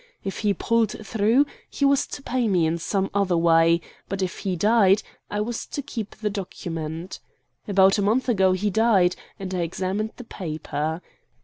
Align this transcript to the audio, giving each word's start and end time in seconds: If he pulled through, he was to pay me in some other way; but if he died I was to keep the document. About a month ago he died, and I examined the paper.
If 0.23 0.39
he 0.39 0.55
pulled 0.55 0.93
through, 1.05 1.45
he 1.69 1.85
was 1.85 2.07
to 2.07 2.23
pay 2.23 2.47
me 2.47 2.65
in 2.65 2.79
some 2.79 3.11
other 3.13 3.37
way; 3.37 3.81
but 4.09 4.23
if 4.23 4.39
he 4.39 4.55
died 4.55 5.03
I 5.29 5.41
was 5.41 5.67
to 5.67 5.81
keep 5.83 6.15
the 6.15 6.29
document. 6.31 7.19
About 7.67 7.99
a 7.99 8.01
month 8.01 8.27
ago 8.27 8.53
he 8.53 8.71
died, 8.71 9.15
and 9.37 9.53
I 9.53 9.59
examined 9.59 10.13
the 10.17 10.23
paper. 10.23 11.03